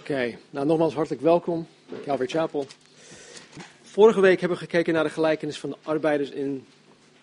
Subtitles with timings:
[0.00, 1.66] Oké, nou nogmaals hartelijk welkom,
[2.04, 2.66] Calvary Chapel.
[3.82, 6.66] Vorige week hebben we gekeken naar de gelijkenis van de arbeiders in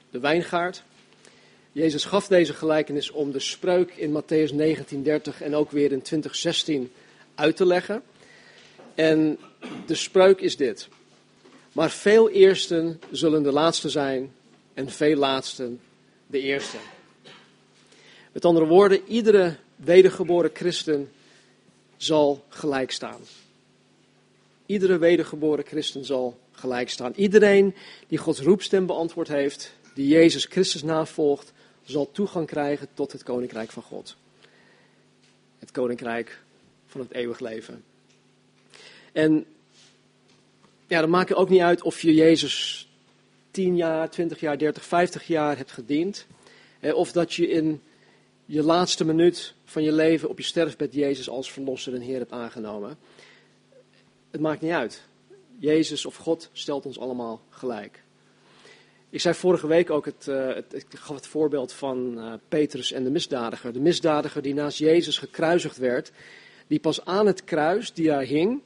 [0.10, 0.84] de wijngaard.
[1.72, 6.92] Jezus gaf deze gelijkenis om de spreuk in Matthäus 19:30 en ook weer in 2016
[7.36, 8.04] uit te leggen.
[8.96, 9.40] En
[9.86, 10.88] de spreuk is dit.
[11.71, 14.34] Maar veel eersten zullen de laatste zijn
[14.74, 15.80] en veel laatsten
[16.28, 16.78] de eerste.
[18.32, 21.12] Met andere woorden, iedere wedergeboren christen
[22.04, 23.22] zal gelijk staan.
[24.66, 27.14] Iedere wedergeboren christen zal gelijk staan.
[27.16, 27.75] Iedereen
[28.07, 31.54] die Gods roepstem beantwoord heeft, die Jezus Christus navolgt,
[31.84, 34.16] zal toegang krijgen tot het koninkrijk van God.
[35.59, 36.42] Het koninkrijk
[36.88, 37.84] van het eeuwig leven.
[39.11, 39.45] En
[40.88, 42.88] ja, dan maakt het ook niet uit of je Jezus
[43.52, 46.25] 10 jaar, 20 jaar, 30, 50 jaar hebt gediend.
[46.94, 47.81] Of dat je in
[48.45, 52.31] je laatste minuut van je leven op je sterfbed Jezus als verlosser en Heer hebt
[52.31, 52.97] aangenomen.
[54.31, 55.03] Het maakt niet uit.
[55.57, 58.03] Jezus of God stelt ons allemaal gelijk.
[59.09, 62.91] Ik zei vorige week ook, het, uh, het ik gaf het voorbeeld van uh, Petrus
[62.91, 63.73] en de misdadiger.
[63.73, 66.11] De misdadiger die naast Jezus gekruisigd werd,
[66.67, 68.61] die pas aan het kruis, die daar hing,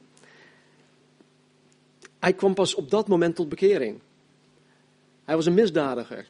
[2.18, 4.00] hij kwam pas op dat moment tot bekering.
[5.24, 6.26] Hij was een misdadiger.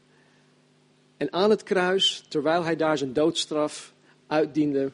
[1.17, 3.97] En aan het kruis, terwijl hij daar zijn doodstraf
[4.29, 4.93] uitdiende,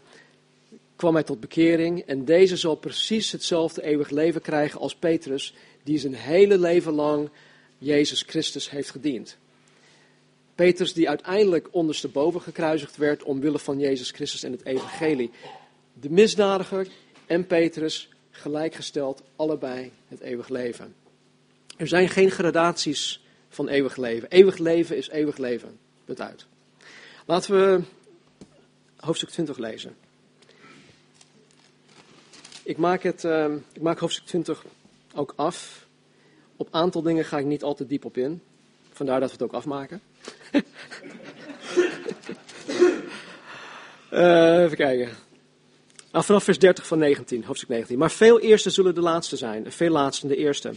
[0.96, 2.00] kwam hij tot bekering.
[2.00, 7.28] En deze zal precies hetzelfde eeuwig leven krijgen als Petrus, die zijn hele leven lang
[7.78, 9.36] Jezus Christus heeft gediend.
[10.54, 15.30] Petrus die uiteindelijk ondersteboven gekruisigd werd omwille van Jezus Christus en het evangelie.
[16.00, 16.88] De misdadiger
[17.26, 20.94] en Petrus gelijkgesteld, allebei het eeuwig leven.
[21.76, 24.28] Er zijn geen gradaties van eeuwig leven.
[24.30, 25.78] Eeuwig leven is eeuwig leven.
[26.04, 26.46] Punt uit.
[27.26, 27.82] Laten we
[29.05, 29.97] hoofdstuk 20 lezen.
[32.62, 34.64] Ik maak, het, uh, ik maak hoofdstuk 20
[35.14, 35.86] ook af.
[36.56, 38.42] Op aantal dingen ga ik niet al te diep op in.
[38.92, 40.00] Vandaar dat we het ook afmaken.
[44.12, 45.09] uh, even kijken.
[46.12, 47.98] Nou, vanaf vers 30 van 19, hoofdstuk 19.
[47.98, 50.72] Maar veel eersten zullen de laatste zijn, veel laatsten de eerste.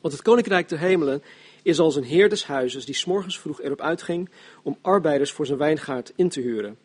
[0.00, 1.22] Want het koninkrijk der hemelen
[1.62, 4.30] is als een heer des huizes die s'morgens vroeg erop uitging
[4.62, 6.78] om arbeiders voor zijn wijngaard in te huren.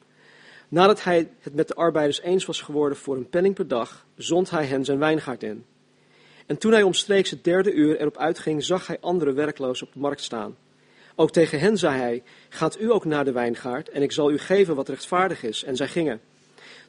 [0.68, 4.50] Nadat hij het met de arbeiders eens was geworden voor een penning per dag, zond
[4.50, 5.66] hij hen zijn wijngaard in.
[6.46, 10.00] En toen hij omstreeks het derde uur erop uitging, zag hij andere werklozen op de
[10.00, 10.58] markt staan.
[11.16, 14.38] Ook tegen hen zei hij: Gaat u ook naar de wijngaard, en ik zal u
[14.38, 15.64] geven wat rechtvaardig is.
[15.64, 16.22] En zij gingen.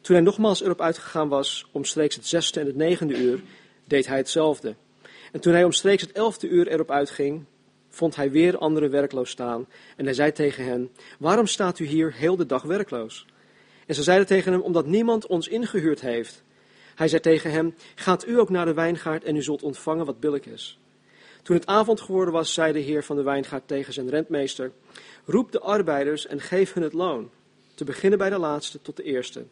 [0.00, 3.42] Toen hij nogmaals erop uitgegaan was, omstreeks het zesde en het negende uur,
[3.84, 4.74] deed hij hetzelfde.
[5.32, 7.44] En toen hij omstreeks het elfde uur erop uitging,
[7.88, 9.66] vond hij weer anderen werkloos staan.
[9.96, 13.26] En hij zei tegen hen: Waarom staat u hier heel de dag werkloos?
[13.88, 16.42] En ze zeiden tegen hem: Omdat niemand ons ingehuurd heeft.
[16.94, 20.20] Hij zei tegen hem: Gaat u ook naar de wijngaard en u zult ontvangen wat
[20.20, 20.78] billig is.
[21.42, 24.72] Toen het avond geworden was, zei de heer van de wijngaard tegen zijn rentmeester:
[25.24, 27.30] Roep de arbeiders en geef hun het loon,
[27.74, 29.44] te beginnen bij de laatste tot de eerste.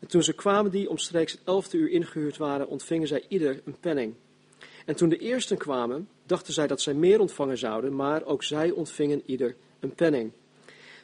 [0.00, 3.76] En toen ze kwamen die omstreeks het elfde uur ingehuurd waren, ontvingen zij ieder een
[3.80, 4.14] penning.
[4.86, 8.70] En toen de eersten kwamen, dachten zij dat zij meer ontvangen zouden, maar ook zij
[8.70, 10.32] ontvingen ieder een penning.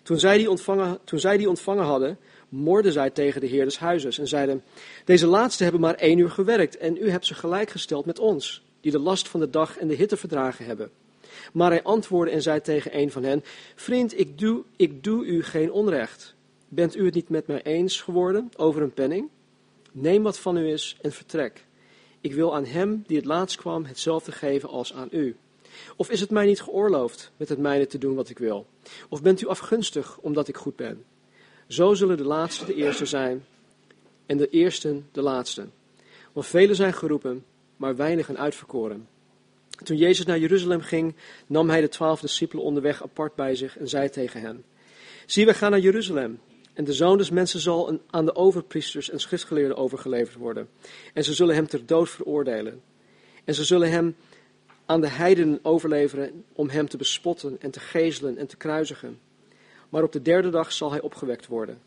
[0.02, 2.18] Toen zij die ontvangen, toen zij die ontvangen hadden,
[2.50, 4.62] morden zij tegen de heer des huizes en zeiden,
[5.04, 8.92] deze laatste hebben maar één uur gewerkt en u hebt ze gelijkgesteld met ons, die
[8.92, 10.90] de last van de dag en de hitte verdragen hebben.
[11.52, 13.44] Maar hij antwoordde en zei tegen een van hen,
[13.74, 16.34] vriend, ik doe, ik doe u geen onrecht.
[16.68, 19.28] Bent u het niet met mij eens geworden over een penning?
[19.92, 21.66] Neem wat van u is en vertrek.
[22.20, 25.36] Ik wil aan hem die het laatst kwam hetzelfde geven als aan u.
[25.96, 28.66] Of is het mij niet geoorloofd met het mijne te doen wat ik wil?
[29.08, 31.04] Of bent u afgunstig omdat ik goed ben?
[31.70, 33.44] Zo zullen de laatste de eerste zijn
[34.26, 35.66] en de eersten de laatste.
[36.32, 37.44] Want velen zijn geroepen,
[37.76, 39.08] maar weinigen uitverkoren.
[39.82, 41.14] Toen Jezus naar Jeruzalem ging,
[41.46, 44.64] nam hij de twaalf discipelen onderweg apart bij zich en zei tegen hen:
[45.26, 46.40] Zie, we gaan naar Jeruzalem
[46.72, 50.68] en de zoon des mensen zal aan de overpriesters en schriftgeleerden overgeleverd worden.
[51.14, 52.82] En ze zullen hem ter dood veroordelen.
[53.44, 54.16] En ze zullen hem
[54.86, 59.18] aan de heidenen overleveren om hem te bespotten en te gezelen en te kruisigen.
[59.90, 61.78] Maar op de derde dag zal hij opgewekt worden.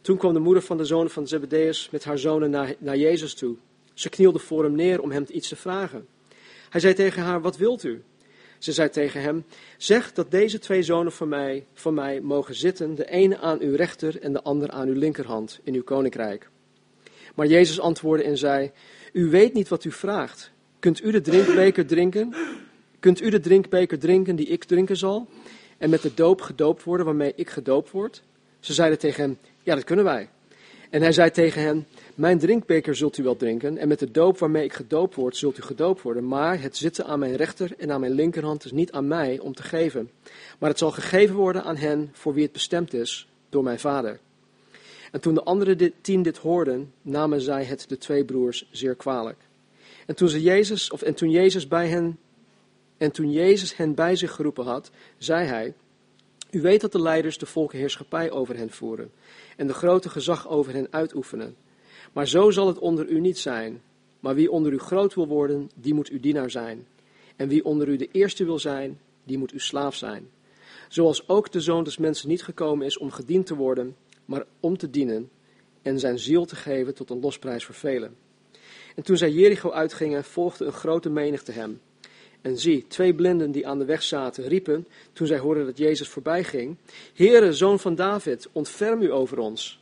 [0.00, 3.34] Toen kwam de moeder van de zoon van Zebedeus met haar zonen naar, naar Jezus
[3.34, 3.56] toe.
[3.94, 6.06] Ze knielde voor hem neer om hem iets te vragen.
[6.70, 8.02] Hij zei tegen haar, wat wilt u?
[8.58, 9.44] Ze zei tegen hem:
[9.76, 13.74] Zeg dat deze twee zonen van mij, van mij mogen zitten, de ene aan uw
[13.74, 16.50] rechter en de ander aan uw linkerhand in uw koninkrijk.
[17.34, 18.70] Maar Jezus antwoordde en zei:
[19.12, 20.50] U weet niet wat u vraagt.
[20.78, 22.34] Kunt u de drinkbeker drinken?
[23.00, 25.28] Kunt u de drinkbeker drinken die ik drinken zal?
[25.78, 28.22] En met de doop gedoopt worden waarmee ik gedoopt word?
[28.60, 30.28] Ze zeiden tegen hem: Ja, dat kunnen wij.
[30.90, 34.38] En hij zei tegen hen, mijn drinkbeker zult u wel drinken, en met de doop
[34.38, 36.28] waarmee ik gedoopt word, zult u gedoopt worden.
[36.28, 39.54] Maar het zitten aan mijn rechter en aan mijn linkerhand is niet aan mij om
[39.54, 40.10] te geven.
[40.58, 44.18] Maar het zal gegeven worden aan hen voor wie het bestemd is, door mijn vader.
[45.12, 49.38] En toen de andere tien dit hoorden, namen zij het de twee broers zeer kwalijk.
[50.06, 52.18] En toen, ze Jezus, of, en toen Jezus bij hen
[52.96, 55.74] en toen Jezus hen bij zich geroepen had, zei hij:
[56.50, 59.10] U weet dat de leiders de volkenheerschappij over hen voeren
[59.56, 61.56] en de grote gezag over hen uitoefenen.
[62.12, 63.82] Maar zo zal het onder u niet zijn.
[64.20, 66.86] Maar wie onder u groot wil worden, die moet uw dienaar zijn.
[67.36, 70.30] En wie onder u de eerste wil zijn, die moet uw slaaf zijn.
[70.88, 74.76] Zoals ook de zoon des mensen niet gekomen is om gediend te worden, maar om
[74.76, 75.30] te dienen
[75.82, 78.16] en zijn ziel te geven tot een losprijs voor velen.
[78.94, 81.80] En toen zij Jericho uitgingen, volgde een grote menigte hem.
[82.46, 86.08] En zie, twee blinden die aan de weg zaten, riepen, toen zij hoorden dat Jezus
[86.08, 86.76] voorbij ging,
[87.14, 89.80] Heere, zoon van David, ontferm u over ons.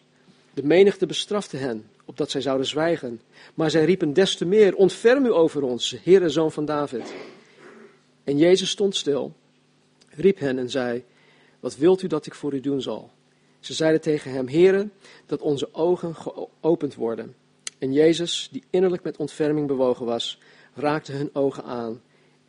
[0.55, 3.21] De menigte bestrafte hen, opdat zij zouden zwijgen.
[3.55, 7.15] Maar zij riepen des te meer, ontferm u over ons, Heere, zoon van David.
[8.25, 9.33] En Jezus stond stil,
[10.09, 11.05] riep hen en zei,
[11.61, 13.11] wat wilt u dat ik voor u doen zal?
[13.61, 14.89] Ze zeiden tegen hem, Heere,
[15.27, 17.35] dat onze ogen geopend worden.
[17.79, 20.41] En Jezus, die innerlijk met ontferming bewogen was,
[20.75, 22.01] raakte hun ogen aan.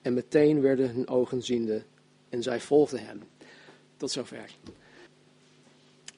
[0.05, 1.81] En meteen werden hun ogen ziende.
[2.29, 3.23] En zij volgden hem.
[3.97, 4.49] Tot zover.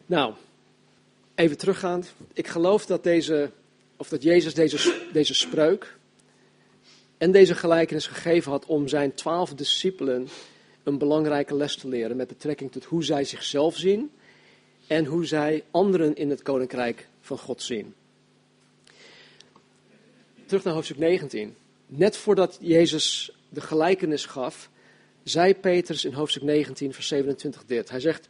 [0.06, 0.34] Nou,
[1.36, 2.14] even teruggaand.
[2.34, 3.52] Ik geloof dat, deze,
[3.98, 5.98] of dat Jezus deze, deze spreuk
[7.18, 10.28] en deze gelijkenis gegeven had om zijn twaalf discipelen
[10.84, 14.12] een belangrijke les te leren met betrekking tot hoe zij zichzelf zien
[14.88, 17.94] en hoe zij anderen in het koninkrijk van God zien.
[20.46, 21.56] Terug naar hoofdstuk 19.
[21.86, 24.70] Net voordat Jezus de gelijkenis gaf,
[25.24, 27.90] zei Petrus in hoofdstuk 19, vers 27 dit.
[27.90, 28.28] Hij zegt,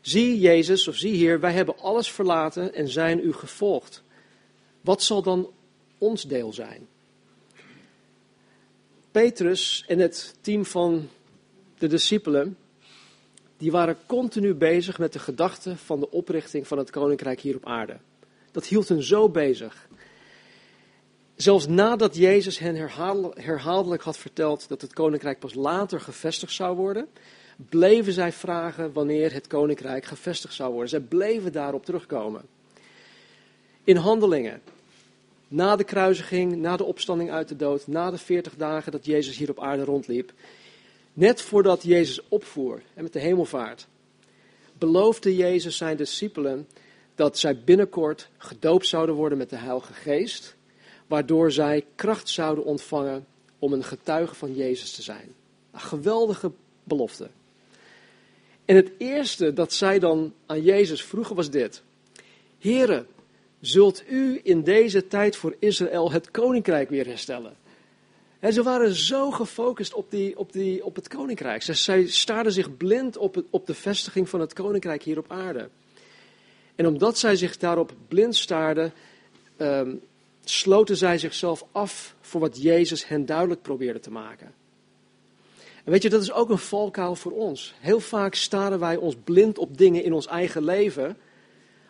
[0.00, 4.02] zie Jezus, of zie hier, wij hebben alles verlaten en zijn u gevolgd.
[4.80, 5.50] Wat zal dan
[5.98, 6.88] ons deel zijn?
[9.10, 11.08] Petrus en het team van
[11.78, 12.56] de discipelen,
[13.56, 17.66] die waren continu bezig met de gedachte van de oprichting van het koninkrijk hier op
[17.66, 17.96] aarde.
[18.50, 19.88] Dat hield hen zo bezig.
[21.38, 22.76] Zelfs nadat Jezus hen
[23.34, 27.08] herhaaldelijk had verteld dat het koninkrijk pas later gevestigd zou worden,
[27.56, 30.88] bleven zij vragen wanneer het koninkrijk gevestigd zou worden.
[30.88, 32.42] Zij bleven daarop terugkomen.
[33.84, 34.62] In handelingen,
[35.48, 39.36] na de kruisiging, na de opstanding uit de dood, na de veertig dagen dat Jezus
[39.36, 40.32] hier op aarde rondliep,
[41.12, 43.86] net voordat Jezus opvoer en met de hemelvaart,
[44.78, 46.68] beloofde Jezus zijn discipelen
[47.14, 50.56] dat zij binnenkort gedoopt zouden worden met de Heilige Geest
[51.08, 53.26] waardoor zij kracht zouden ontvangen
[53.58, 55.34] om een getuige van Jezus te zijn.
[55.72, 56.52] Een geweldige
[56.84, 57.28] belofte.
[58.64, 61.82] En het eerste dat zij dan aan Jezus vroegen was dit.
[62.58, 63.06] Heren,
[63.60, 67.56] zult u in deze tijd voor Israël het koninkrijk weer herstellen?
[68.38, 71.62] En ze waren zo gefocust op, die, op, die, op het koninkrijk.
[71.62, 75.68] Zij, zij staarden zich blind op, op de vestiging van het koninkrijk hier op aarde.
[76.74, 78.92] En omdat zij zich daarop blind staarden,
[79.56, 79.94] ehm,
[80.50, 84.54] sloten zij zichzelf af voor wat Jezus hen duidelijk probeerde te maken.
[85.84, 87.74] En weet je, dat is ook een valkuil voor ons.
[87.78, 91.16] Heel vaak staren wij ons blind op dingen in ons eigen leven,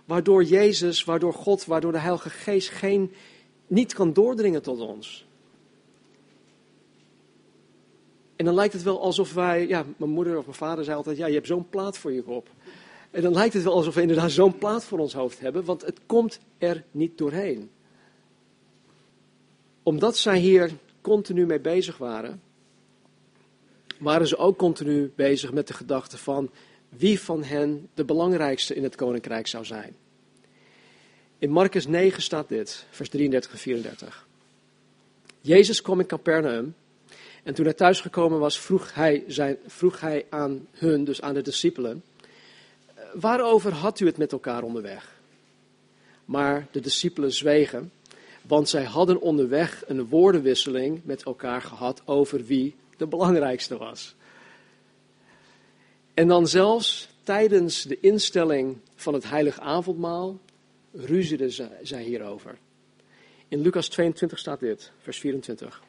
[0.05, 3.13] waardoor Jezus, waardoor God, waardoor de Heilige Geest geen,
[3.67, 5.27] niet kan doordringen tot ons.
[8.37, 11.17] En dan lijkt het wel alsof wij, ja, mijn moeder of mijn vader zei altijd,
[11.17, 12.49] ja, je hebt zo'n plaat voor je kop.
[13.11, 15.83] En dan lijkt het wel alsof we inderdaad zo'n plaat voor ons hoofd hebben, want
[15.83, 17.71] het komt er niet doorheen
[19.89, 22.43] omdat zij hier continu mee bezig waren,
[23.99, 26.51] waren ze ook continu bezig met de gedachte van
[26.89, 29.97] wie van hen de belangrijkste in het koninkrijk zou zijn.
[31.39, 34.27] In Marcus 9 staat dit, vers 33 en 34.
[35.41, 36.75] Jezus kwam in Capernaum
[37.43, 41.43] en toen hij thuisgekomen was, vroeg hij, zijn, vroeg hij aan hun, dus aan de
[41.43, 42.03] discipelen,
[43.13, 45.17] waarover had u het met elkaar onderweg?
[46.25, 47.93] Maar de discipelen zwegen
[48.49, 54.15] want zij hadden onderweg een woordenwisseling met elkaar gehad over wie de belangrijkste was.
[56.15, 60.39] En dan zelfs tijdens de instelling van het heilige avondmaal
[60.93, 61.53] ruzieden
[61.83, 62.59] zij hierover.
[63.49, 65.83] In Lucas 22 staat dit, vers 24.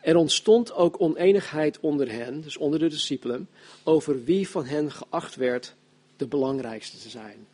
[0.00, 3.48] Er ontstond ook oneenigheid onder hen, dus onder de discipelen,
[3.84, 5.74] over wie van hen geacht werd
[6.16, 7.46] de belangrijkste te zijn.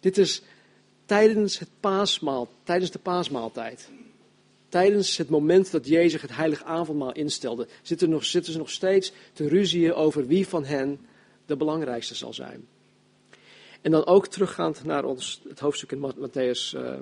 [0.00, 0.42] Dit is
[1.08, 3.90] tijdens, het paasmaal, tijdens de paasmaaltijd.
[4.68, 9.12] Tijdens het moment dat Jezus het heilige avondmaal instelde, zitten, nog, zitten ze nog steeds
[9.32, 11.00] te ruzieën over wie van hen
[11.46, 12.68] de belangrijkste zal zijn.
[13.80, 16.94] En dan ook teruggaand naar ons, het hoofdstuk in Matthäus, uh,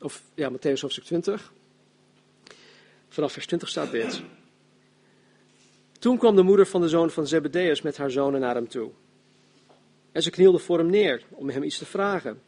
[0.00, 1.52] of ja, Matthäus hoofdstuk 20.
[3.08, 4.22] Vanaf vers 20 staat dit.
[5.98, 8.90] Toen kwam de moeder van de zoon van Zebedeus met haar zonen naar hem toe.
[10.12, 12.40] En ze knielde voor hem neer om hem iets te vragen.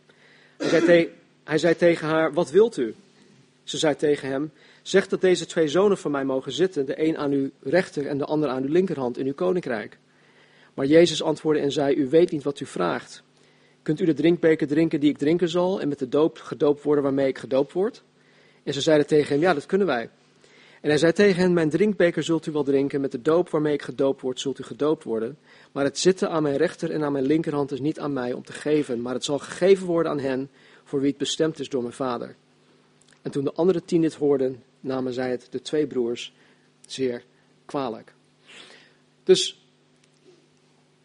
[0.64, 1.10] Hij zei,
[1.44, 2.94] hij zei tegen haar, wat wilt u?
[3.64, 4.50] Ze zei tegen hem,
[4.82, 8.18] zeg dat deze twee zonen van mij mogen zitten, de een aan uw rechter en
[8.18, 9.98] de ander aan uw linkerhand in uw koninkrijk.
[10.74, 13.22] Maar Jezus antwoordde en zei, u weet niet wat u vraagt.
[13.82, 17.04] Kunt u de drinkbeker drinken die ik drinken zal en met de doop gedoopt worden
[17.04, 18.02] waarmee ik gedoopt word?
[18.62, 20.08] En ze zeiden tegen hem, ja, dat kunnen wij.
[20.84, 23.72] En hij zei tegen hen, mijn drinkbeker zult u wel drinken, met de doop waarmee
[23.72, 25.38] ik gedoopt word, zult u gedoopt worden.
[25.72, 28.44] Maar het zitten aan mijn rechter en aan mijn linkerhand is niet aan mij om
[28.44, 30.50] te geven, maar het zal gegeven worden aan hen
[30.84, 32.36] voor wie het bestemd is door mijn vader.
[33.22, 36.32] En toen de andere tien dit hoorden, namen zij het, de twee broers,
[36.86, 37.24] zeer
[37.64, 38.12] kwalijk.
[39.22, 39.64] Dus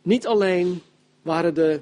[0.01, 0.81] niet alleen
[1.21, 1.79] waren de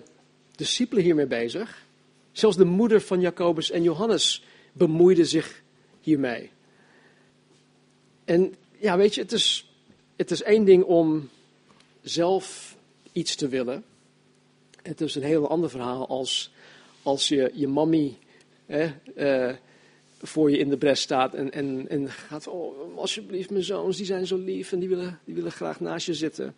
[0.56, 1.86] discipelen hiermee bezig,
[2.32, 5.62] zelfs de moeder van Jacobus en Johannes bemoeide zich
[6.02, 6.56] hiermee.
[8.28, 9.70] En ja, weet je, het is,
[10.16, 11.30] het is één ding om
[12.02, 12.76] zelf
[13.12, 13.84] iets te willen.
[14.82, 16.52] Het is een heel ander verhaal als,
[17.04, 18.18] als je, je mammy
[18.68, 19.54] uh,
[20.22, 24.06] voor je in de bres staat en, en, en gaat, oh, alsjeblieft, mijn zoons, die
[24.06, 26.56] zijn zo lief en die willen, die willen graag naast je zitten.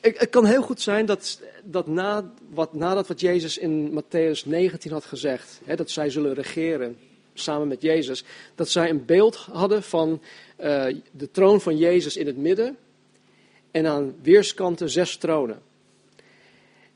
[0.00, 4.92] Het, kan heel goed zijn dat, dat na, wat, nadat wat Jezus in Matthäus 19
[4.92, 6.98] had gezegd, hè, dat zij zullen regeren
[7.38, 10.20] samen met Jezus, dat zij een beeld hadden van
[10.60, 12.76] uh, de troon van Jezus in het midden
[13.70, 15.62] en aan weerskanten zes tronen.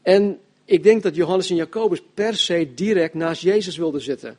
[0.02, 4.36] En ik denk dat Johannes en Jacobus per se direct naast Jezus wilden zitten.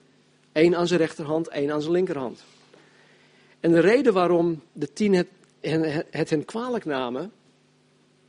[0.52, 2.44] Eén aan zijn rechterhand, één aan zijn linkerhand.
[3.60, 5.28] En de reden waarom de tien het,
[6.10, 7.32] het hen kwalijk namen,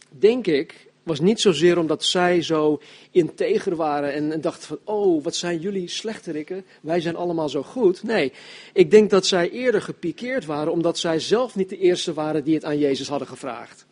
[0.08, 2.80] denk ik, was niet zozeer omdat zij zo
[3.10, 7.62] integer waren en, en, dachten van, oh, wat zijn jullie slechterikken, wij zijn allemaal zo
[7.62, 8.02] goed.
[8.02, 8.32] Nee,
[8.72, 12.54] ik denk dat zij eerder gepikeerd waren omdat zij zelf niet de eerste waren die
[12.54, 13.86] het aan Jezus hadden gevraagd.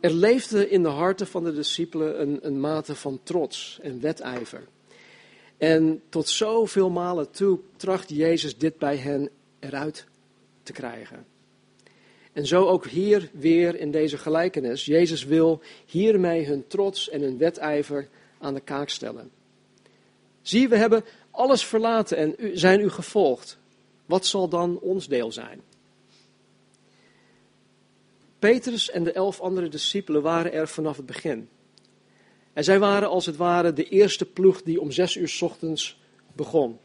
[0.00, 4.68] Er leefde in de harten van de discipelen een, een mate van trots en wedijver.
[5.56, 10.06] En tot zoveel malen toe tracht Jezus dit bij hen eruit
[10.62, 11.35] te krijgen.
[12.36, 14.84] En zo ook hier weer in deze gelijkenis.
[14.84, 19.30] Jezus wil hiermee hun trots en hun wedijver aan de kaak stellen.
[20.42, 23.58] Zie, we hebben alles verlaten en zijn u gevolgd.
[24.06, 25.60] Wat zal dan ons deel zijn?
[28.38, 31.48] Petrus en de elf andere discipelen waren er vanaf het begin.
[32.52, 36.00] En zij waren als het ware de eerste ploeg die om zes uur ochtends
[36.32, 36.78] begon.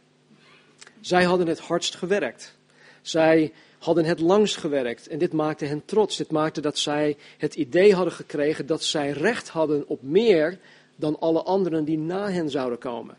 [1.02, 2.58] Zij hadden het hardst gewerkt.
[3.02, 5.08] Zij hadden het langst gewerkt.
[5.08, 6.18] En dit maakte hen trots.
[6.18, 10.60] Dit maakte dat zij het idee hadden gekregen dat zij recht hadden op meer
[10.96, 13.18] dan alle anderen die na hen zouden komen.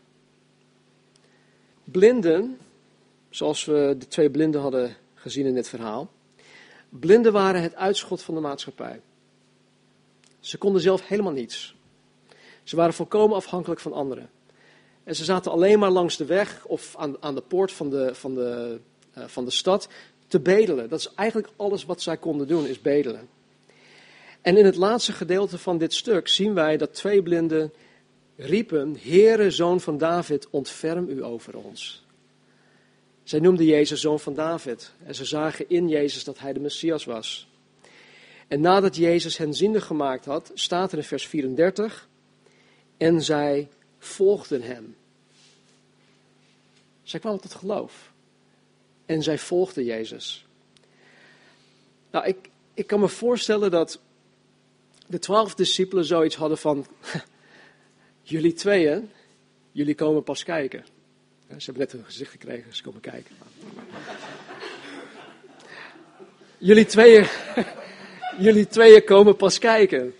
[1.83, 2.57] Blinden,
[3.29, 6.09] zoals we de twee blinden hadden gezien in dit verhaal.
[6.89, 9.01] Blinden waren het uitschot van de maatschappij.
[10.39, 11.75] Ze konden zelf helemaal niets.
[12.63, 14.29] Ze waren volkomen afhankelijk van anderen.
[15.03, 18.15] En ze zaten alleen maar langs de weg of aan, aan de poort van de,
[18.15, 18.79] van, de,
[19.17, 19.87] uh, van de stad
[20.33, 20.89] te bedelen.
[20.89, 23.29] Dat is eigenlijk alles wat zij konden doen, is bedelen.
[24.41, 27.73] En in het laatste gedeelte van dit stuk zien wij dat twee blinden
[28.35, 32.05] riepen: Heere, zoon van David, ontferm u over ons.
[33.23, 37.05] Zij noemden Jezus zoon van David en ze zagen in Jezus dat hij de Messias
[37.05, 37.47] was.
[38.47, 42.07] En nadat Jezus hen ziende gemaakt had, staat er in vers 34,
[42.97, 44.95] en zij volgden hem.
[47.03, 48.12] Zij kwamen tot geloof.
[49.05, 50.45] En zij volgden Jezus.
[52.11, 53.99] Nou, ik, ik kan me voorstellen dat
[55.07, 56.85] de twaalf discipelen zoiets hadden van,
[58.21, 59.09] jullie tweeën,
[59.71, 60.85] jullie komen pas kijken.
[61.47, 63.35] Ze hebben net een gezicht gekregen, ze komen kijken.
[66.57, 67.27] jullie tweeën,
[68.45, 70.15] jullie tweeën komen pas kijken.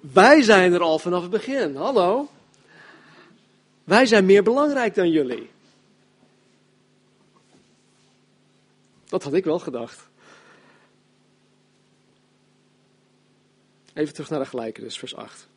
[0.00, 1.76] Wij zijn er al vanaf het begin.
[1.76, 2.28] Hallo.
[3.84, 5.50] Wij zijn meer belangrijk dan jullie.
[9.10, 10.08] Dat had ik wel gedacht.
[13.94, 15.48] Even terug naar de gelijkenis, vers 8.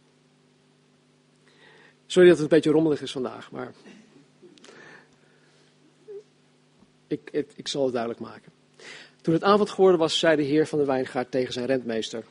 [2.05, 3.73] Sorry dat het een beetje rommelig is vandaag, maar
[7.07, 8.51] ik, ik, ik zal het duidelijk maken.
[9.21, 12.23] Toen het avond geworden was, zei de heer van de wijngaard tegen zijn rentmeester.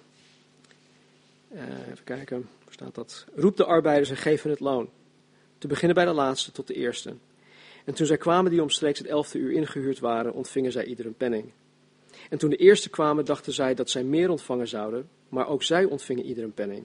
[1.52, 3.26] Uh, even kijken, waar staat dat?
[3.34, 4.90] Roep de arbeiders en geef hun het loon.
[5.58, 7.14] Te beginnen bij de laatste tot de eerste.
[7.84, 11.14] En toen zij kwamen die omstreeks het elfde uur ingehuurd waren, ontvingen zij ieder een
[11.14, 11.52] penning.
[12.30, 15.84] En toen de eerste kwamen, dachten zij dat zij meer ontvangen zouden, maar ook zij
[15.84, 16.84] ontvingen ieder een penning.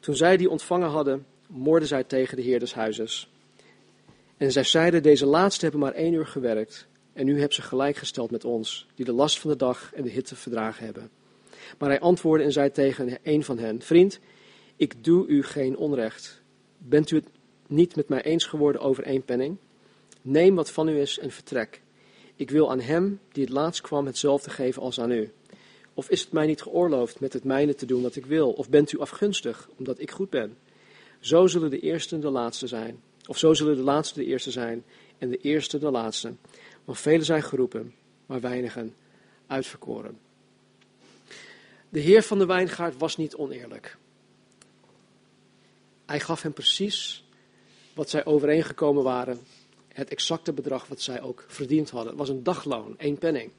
[0.00, 3.30] Toen zij die ontvangen hadden, moorden zij tegen de heer des huizes.
[4.36, 8.30] En zij zeiden, deze laatste hebben maar één uur gewerkt, en u hebt ze gelijkgesteld
[8.30, 11.10] met ons, die de last van de dag en de hitte verdragen hebben.
[11.78, 14.20] Maar hij antwoordde en zei tegen een van hen, vriend,
[14.76, 16.42] ik doe u geen onrecht.
[16.78, 17.28] Bent u het
[17.66, 19.56] niet met mij eens geworden over één penning?
[20.26, 21.82] Neem wat van u is en vertrek.
[22.36, 25.32] Ik wil aan hem die het laatst kwam hetzelfde geven als aan u.
[25.94, 28.52] Of is het mij niet geoorloofd met het mijne te doen wat ik wil?
[28.52, 30.56] Of bent u afgunstig omdat ik goed ben?
[31.20, 33.02] Zo zullen de eersten de laatste zijn.
[33.26, 34.84] Of zo zullen de laatste de eerste zijn
[35.18, 36.34] en de eerste de laatste.
[36.84, 37.94] Want velen zijn geroepen,
[38.26, 38.94] maar weinigen
[39.46, 40.18] uitverkoren.
[41.88, 43.96] De heer van de wijngaard was niet oneerlijk.
[46.06, 47.24] Hij gaf hem precies
[47.94, 49.40] wat zij overeengekomen waren,
[49.94, 52.08] het exacte bedrag wat zij ook verdiend hadden.
[52.08, 53.50] Het was een dagloon, één penning.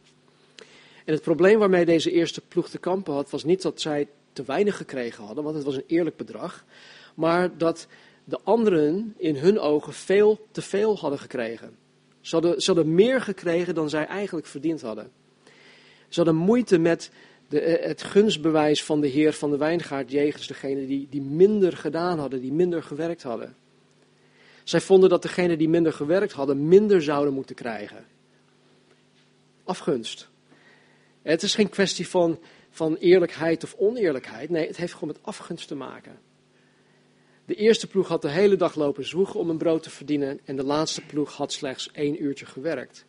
[1.06, 4.44] En het probleem waarmee deze eerste ploeg te kampen had, was niet dat zij te
[4.44, 6.66] weinig gekregen hadden, want het was een eerlijk bedrag,
[7.16, 7.88] maar dat
[8.24, 11.78] de anderen in hun ogen veel te veel hadden gekregen.
[12.22, 15.12] Ze hadden, ze hadden meer gekregen dan zij eigenlijk verdiend hadden.
[16.08, 17.12] Ze hadden moeite met
[17.48, 21.78] de, eh, het gunstbewijs van de heer van de wijngaard jegens degene die, die minder
[21.78, 23.56] gedaan hadden, die minder gewerkt hadden.
[24.66, 28.06] Zij vonden dat degenen die minder gewerkt hadden, minder zouden moeten krijgen.
[29.64, 30.30] Afgunst.
[31.22, 34.50] Het is geen kwestie van, van eerlijkheid of oneerlijkheid.
[34.50, 36.20] Nee, het heeft gewoon met afgunst te maken.
[37.46, 40.40] De eerste ploeg had de hele dag lopen zwoegen om een brood te verdienen.
[40.46, 43.06] En de laatste ploeg had slechts één uurtje gewerkt.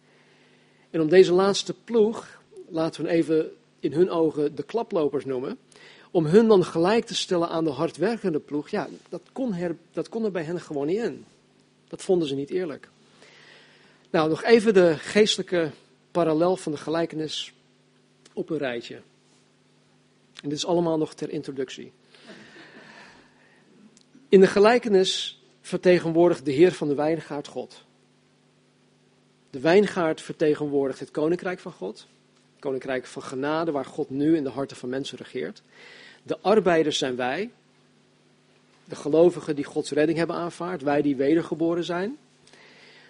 [0.90, 5.58] En om deze laatste ploeg, laten we even in hun ogen de klaplopers noemen.
[6.10, 8.68] Om hun dan gelijk te stellen aan de hardwerkende ploeg.
[8.68, 9.54] Ja, dat kon,
[9.92, 11.24] dat kon er bij hen gewoon niet in.
[11.88, 12.88] Dat vonden ze niet eerlijk.
[14.10, 15.70] Nou, nog even de geestelijke
[16.10, 17.52] parallel van de gelijkenis
[18.32, 18.94] op een rijtje.
[20.42, 21.92] En dit is allemaal nog ter introductie.
[24.28, 27.84] In de gelijkenis vertegenwoordigt de Heer van de wijngaard God.
[29.50, 32.06] De wijngaard vertegenwoordigt het koninkrijk van God.
[32.58, 35.62] Koninkrijk van genade, waar God nu in de harten van mensen regeert.
[36.22, 37.50] De arbeiders zijn wij.
[38.88, 40.82] De gelovigen die Gods redding hebben aanvaard.
[40.82, 42.16] Wij die wedergeboren zijn.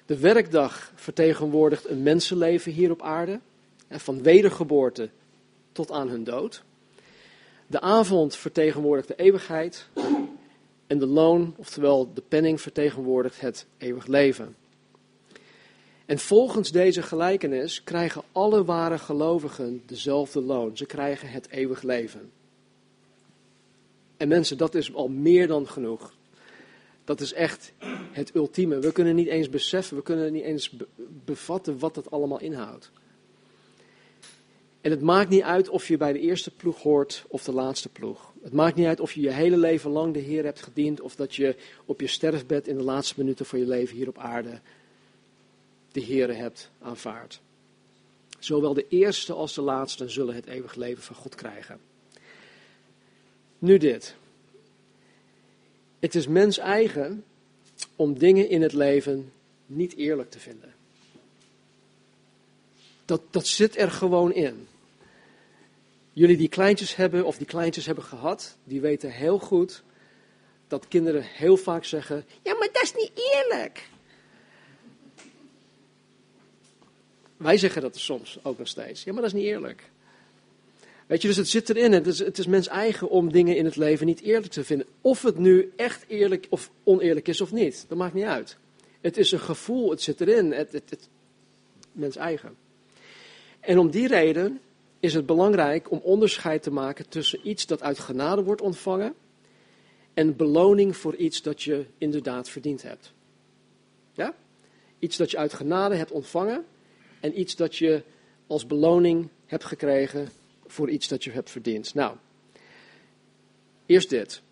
[0.07, 3.41] De werkdag vertegenwoordigt een mensenleven hier op aarde.
[3.91, 5.09] Van wedergeboorte
[5.73, 6.63] tot aan hun dood.
[7.67, 9.87] De avond vertegenwoordigt de eeuwigheid.
[10.87, 14.57] En de loon, oftewel de penning, vertegenwoordigt het eeuwig leven.
[16.07, 20.77] En volgens deze gelijkenis krijgen alle ware gelovigen dezelfde loon.
[20.77, 22.31] Ze krijgen het eeuwig leven.
[24.17, 26.13] En mensen, dat is al meer dan genoeg.
[27.05, 27.73] Dat is echt
[28.13, 28.79] het ultieme.
[28.79, 30.77] We kunnen niet eens beseffen, we kunnen niet eens
[31.25, 32.91] bevatten wat dat allemaal inhoudt.
[34.81, 37.89] En het maakt niet uit of je bij de eerste ploeg hoort of de laatste
[37.89, 38.33] ploeg.
[38.43, 41.15] Het maakt niet uit of je je hele leven lang de Heer hebt gediend of
[41.17, 44.61] dat je op je sterfbed in de laatste minuten van je leven hier op aarde
[45.93, 47.41] de Heer hebt aanvaard.
[48.39, 51.81] Zowel de eerste als de laatste zullen het eeuwig leven van God krijgen.
[53.59, 54.15] Nu dit.
[55.99, 57.25] Het is mens eigen
[57.97, 59.33] om dingen in het leven
[59.67, 60.75] niet eerlijk te vinden.
[63.05, 64.69] Dat, dat zit er gewoon in.
[66.13, 69.83] Jullie die kleintjes hebben of die kleintjes hebben gehad, die weten heel goed
[70.69, 73.89] dat kinderen heel vaak zeggen: Ja, maar dat is niet eerlijk.
[77.37, 79.05] Wij zeggen dat soms ook nog steeds.
[79.05, 79.91] Ja, maar dat is niet eerlijk.
[81.07, 81.93] Weet je, dus het zit erin.
[81.93, 84.87] Het is, het is mens eigen om dingen in het leven niet eerlijk te vinden.
[85.01, 87.85] Of het nu echt eerlijk of oneerlijk is of niet.
[87.89, 88.57] Dat maakt niet uit.
[89.01, 90.53] Het is een gevoel, het zit erin.
[90.53, 91.09] Het, het, het,
[91.93, 92.57] mens eigen.
[93.61, 94.61] En om die reden
[95.01, 99.15] is het belangrijk om onderscheid te maken tussen iets dat uit genade wordt ontvangen
[100.15, 103.13] en beloning voor iets dat je inderdaad verdiend hebt.
[104.13, 104.35] Ja?
[104.99, 106.65] Iets dat je uit genade hebt ontvangen
[107.21, 108.03] en iets dat je
[108.47, 110.29] als beloning hebt gekregen
[110.67, 111.95] voor iets dat je hebt verdiend.
[111.95, 112.17] Nou,
[113.87, 114.43] eerst dit.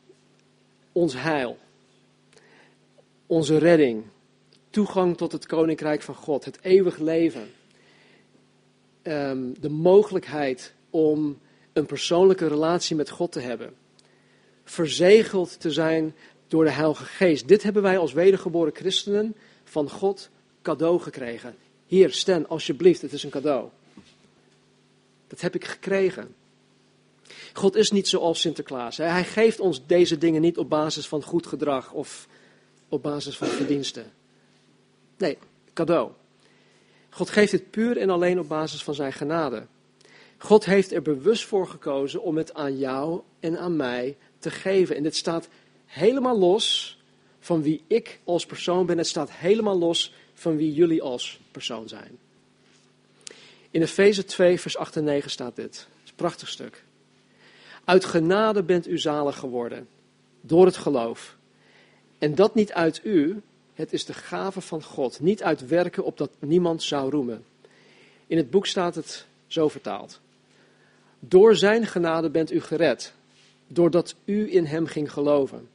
[0.92, 1.59] Ons heil.
[3.27, 4.05] Onze redding.
[4.70, 6.44] Toegang tot het koninkrijk van God.
[6.44, 7.50] Het eeuwig leven.
[9.03, 11.38] Ehm, de mogelijkheid om
[11.72, 13.74] een persoonlijke relatie met God te hebben.
[14.64, 16.14] Verzegeld te zijn
[16.48, 17.48] door de Heilige Geest.
[17.48, 20.31] Dit hebben wij als wedergeboren christenen van God
[20.62, 21.57] cadeau gekregen.
[21.87, 23.68] Hier, Stan, alsjeblieft, het is een cadeau.
[25.27, 26.35] Dat heb ik gekregen.
[27.53, 28.97] God is niet zoals Sinterklaas.
[28.97, 32.29] Hij geeft ons deze dingen niet op basis van goed gedrag of
[32.89, 34.13] op basis van verdiensten.
[35.17, 35.39] Nee,
[35.73, 36.11] cadeau.
[37.11, 39.67] God geeft het puur en alleen op basis van zijn genade.
[40.39, 44.97] God heeft er bewust voor gekozen om het aan jou en aan mij te geven.
[44.97, 45.49] En dit staat
[45.87, 46.99] helemaal los
[47.39, 48.99] van wie ik als persoon ben.
[48.99, 52.19] Het staat helemaal los van wie jullie als persoon zijn.
[53.75, 55.87] In Efeze 2, vers 8 en 9 staat dit.
[56.05, 56.85] Is prachtig stuk.
[57.85, 59.89] Uit genade bent u zalig geworden,
[60.41, 61.37] door het geloof.
[62.19, 63.41] En dat niet uit u,
[63.75, 65.21] het is de gave van God.
[65.21, 67.45] Niet uit werken opdat niemand zou roemen.
[68.27, 70.21] In het boek staat het zo vertaald.
[71.19, 73.13] Door zijn genade bent u gered,
[73.67, 75.69] doordat u in hem ging geloven.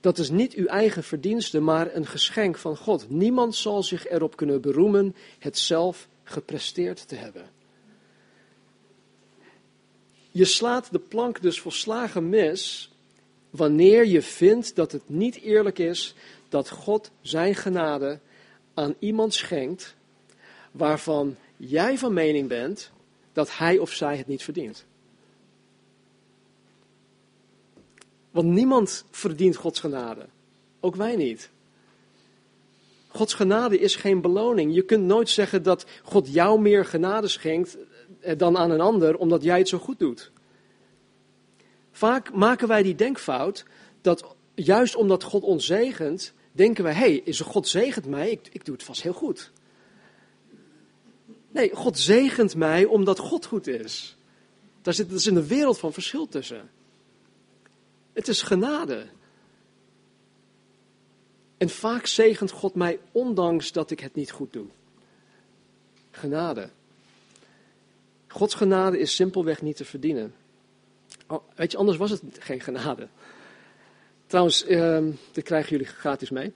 [0.00, 3.10] Dat is niet uw eigen verdienste, maar een geschenk van God.
[3.10, 7.50] Niemand zal zich erop kunnen beroemen het zelf gepresteerd te hebben.
[10.30, 12.92] Je slaat de plank dus volslagen mis
[13.50, 16.14] wanneer je vindt dat het niet eerlijk is
[16.48, 18.20] dat God zijn genade
[18.74, 19.94] aan iemand schenkt
[20.70, 22.90] waarvan jij van mening bent
[23.32, 24.84] dat hij of zij het niet verdient.
[28.30, 30.26] Want niemand verdient Gods genade.
[30.80, 31.50] Ook wij niet.
[33.14, 34.74] Gods genade is geen beloning.
[34.74, 37.76] Je kunt nooit zeggen dat God jou meer genade schenkt
[38.20, 40.30] eh, dan aan een ander omdat jij het zo goed doet.
[41.90, 43.64] Vaak maken wij die denkfout
[44.00, 48.64] dat juist omdat God ons zegent, denken wij, hé, hey, God zegent mij, ik, ik
[48.64, 49.50] doe het vast heel goed.
[51.50, 54.16] Nee, God zegent mij omdat God goed is.
[54.82, 56.70] Daar zit, is een wereld van verschil tussen.
[58.12, 59.06] Het is genade.
[61.56, 64.66] En vaak zegent God mij ondanks dat ik het niet goed doe.
[66.10, 66.68] Genade.
[68.28, 70.34] Gods genade is simpelweg niet te verdienen.
[71.54, 73.08] Weet je, anders was het geen genade.
[74.26, 76.52] Trouwens, uh, krijgen jullie gratis mee.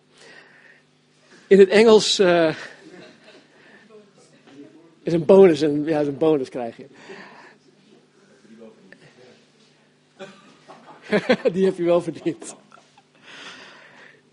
[1.47, 2.55] In het Engels uh,
[5.03, 6.87] is een bonus, een, ja, een bonus krijg je.
[11.53, 12.55] Die heb je wel verdiend.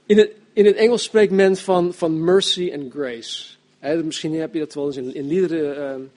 [0.05, 3.55] In het, in het Engels spreekt men van, van mercy and grace.
[4.03, 6.11] misschien heb je dat wel eens in, in liederen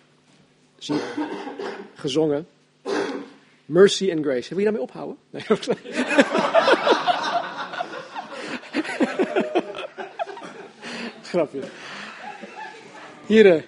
[0.79, 0.98] zien,
[1.94, 2.46] gezongen.
[3.64, 4.48] Mercy and grace.
[4.48, 5.16] Heb je daarmee ophouden?
[5.31, 5.42] Nee.
[11.22, 11.61] Grapje.
[13.27, 13.62] Hier, uh,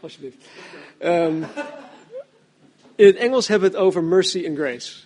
[0.00, 0.36] alsjeblieft.
[1.02, 1.44] Um,
[2.96, 5.03] in het Engels hebben we het over mercy and grace.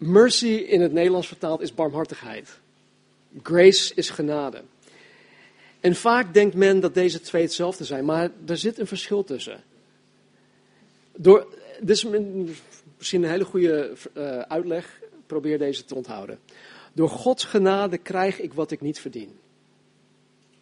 [0.00, 2.60] Mercy in het Nederlands vertaald is barmhartigheid.
[3.42, 4.62] Grace is genade.
[5.80, 9.62] En vaak denkt men dat deze twee hetzelfde zijn, maar er zit een verschil tussen.
[11.16, 11.46] Door,
[11.80, 12.04] dit is
[12.98, 16.38] misschien een hele goede uh, uitleg, probeer deze te onthouden.
[16.92, 19.38] Door Gods genade krijg ik wat ik niet verdien.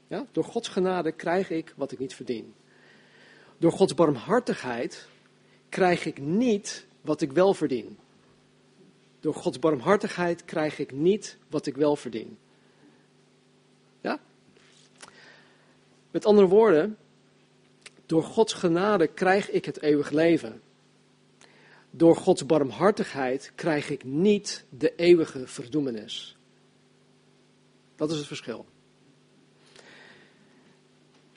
[0.07, 0.27] Ja?
[0.33, 2.55] Door Gods genade krijg ik wat ik niet verdien.
[3.59, 5.07] Door Gods barmhartigheid
[5.69, 7.99] krijg ik niet wat ik wel verdien.
[9.29, 12.39] Door Gods barmhartigheid krijg ik niet wat ik wel verdien.
[14.01, 14.21] Ja?
[16.11, 16.97] Met andere woorden,
[18.07, 20.61] door Gods genade krijg ik het eeuwig leven.
[21.91, 26.37] Door Gods barmhartigheid krijg ik niet de eeuwige verdoemenis.
[27.97, 28.67] Dat is het verschil.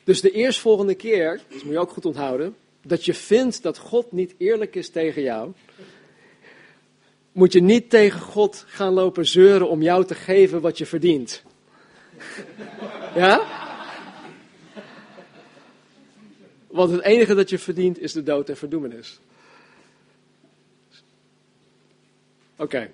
[0.04, 4.12] Dus de eerstvolgende keer, dat moet je ook goed onthouden, dat je vindt dat God
[4.12, 5.52] niet eerlijk is tegen jou,
[7.32, 11.44] moet je niet tegen God gaan lopen zeuren om jou te geven wat je verdient.
[13.16, 13.60] Ja?
[16.68, 19.20] Want het enige dat je verdient is de dood en verdoemenis.
[22.56, 22.92] Oké.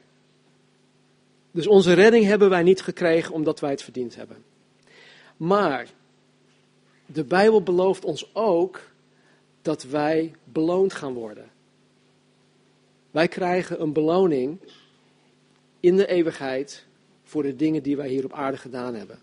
[1.52, 4.44] Dus onze redding hebben wij niet gekregen omdat wij het verdiend hebben.
[5.38, 5.88] Maar
[7.06, 8.82] de Bijbel belooft ons ook
[9.62, 11.50] dat wij beloond gaan worden.
[13.18, 14.60] Wij krijgen een beloning
[15.80, 16.86] in de eeuwigheid
[17.24, 19.20] voor de dingen die wij hier op aarde gedaan hebben.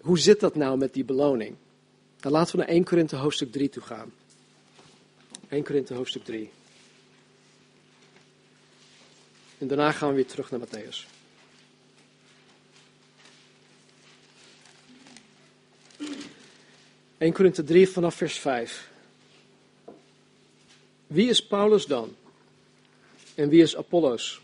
[0.00, 1.56] Hoe zit dat nou met die beloning?
[2.20, 4.12] Dan laten we naar 1 Korinthe hoofdstuk 3 toe gaan.
[5.48, 6.50] 1 Korinthe hoofdstuk 3.
[9.58, 11.06] En daarna gaan we weer terug naar Matthäus.
[17.18, 18.92] ...1 Korinthe 3 vanaf vers 5.
[21.14, 22.16] Wie is Paulus dan?
[23.34, 24.40] En wie is Apollos?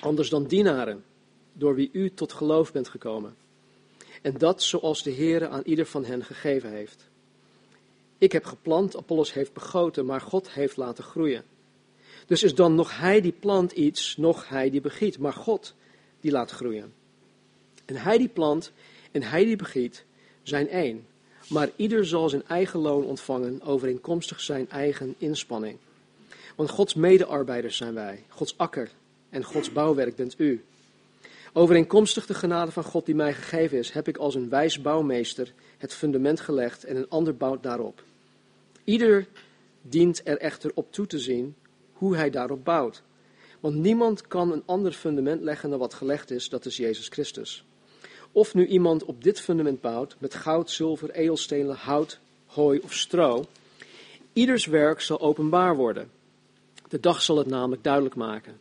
[0.00, 1.04] Anders dan dienaren,
[1.52, 3.36] door wie u tot geloof bent gekomen.
[4.22, 7.08] En dat zoals de Heere aan ieder van hen gegeven heeft.
[8.18, 11.44] Ik heb geplant, Apollos heeft begoten, maar God heeft laten groeien.
[12.26, 15.74] Dus is dan nog hij die plant iets, nog hij die begiet, maar God
[16.20, 16.92] die laat groeien.
[17.84, 18.72] En hij die plant
[19.12, 20.04] en hij die begiet
[20.42, 21.06] zijn één.
[21.48, 25.78] Maar ieder zal zijn eigen loon ontvangen overeenkomstig zijn eigen inspanning.
[26.56, 28.90] Want Gods medearbeiders zijn wij, Gods akker
[29.30, 30.64] en Gods bouwwerk bent u.
[31.52, 35.52] Overeenkomstig de genade van God die mij gegeven is, heb ik als een wijs bouwmeester
[35.78, 38.02] het fundament gelegd en een ander bouwt daarop.
[38.84, 39.26] Ieder
[39.82, 41.54] dient er echter op toe te zien
[41.92, 43.02] hoe hij daarop bouwt.
[43.60, 47.64] Want niemand kan een ander fundament leggen dan wat gelegd is, dat is Jezus Christus.
[48.36, 53.44] Of nu iemand op dit fundament bouwt met goud, zilver, edelstenen, hout, hooi of stro,
[54.32, 56.10] ieders werk zal openbaar worden.
[56.88, 58.60] De dag zal het namelijk duidelijk maken,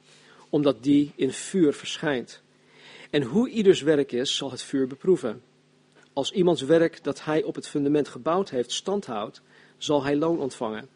[0.49, 2.41] omdat die in vuur verschijnt.
[3.09, 5.41] En hoe ieders werk is, zal het vuur beproeven.
[6.13, 9.41] Als iemands werk dat hij op het fundament gebouwd heeft standhoudt,
[9.77, 10.89] zal hij loon ontvangen.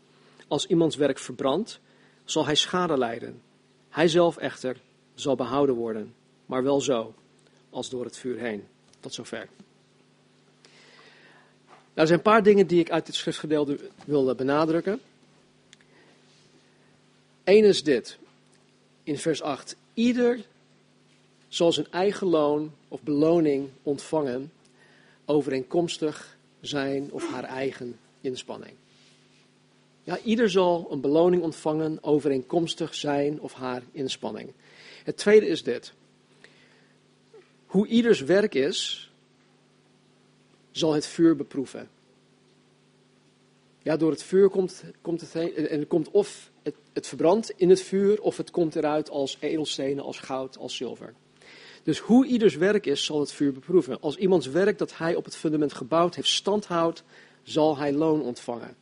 [0.48, 1.80] Als iemands werk verbrandt,
[2.24, 3.42] zal hij schade lijden.
[3.90, 4.78] Hij zelf echter
[5.14, 6.14] zal behouden worden,
[6.46, 7.14] maar wel zo,
[7.70, 8.64] als door het vuur heen.
[9.00, 9.48] Tot zover.
[12.00, 15.00] Nou, er zijn een paar dingen die ik uit dit schriftgedeelte wil benadrukken.
[17.44, 18.18] Eén is dit,
[19.04, 19.76] in vers 8.
[19.94, 20.40] Ieder
[21.48, 24.52] zal zijn eigen loon of beloning ontvangen
[25.26, 28.74] overeenkomstig zijn of haar eigen inspanning.
[30.04, 34.52] Ja, ieder zal een beloning ontvangen overeenkomstig zijn of haar inspanning.
[35.04, 35.94] Het tweede is dit.
[37.70, 39.12] Hoe ieders werk is,
[40.72, 41.90] zal het vuur beproeven.
[43.84, 47.54] Ja, door het vuur komt, komt het heen, en het komt of het, het verbrandt
[47.56, 51.14] in het vuur, of het komt eruit als edelstenen, als goud, als zilver.
[51.84, 54.02] Dus hoe ieders werk is, zal het vuur beproeven.
[54.02, 57.04] Als iemands werk dat hij op het fundament gebouwd heeft standhoudt,
[57.44, 58.76] zal hij loon ontvangen.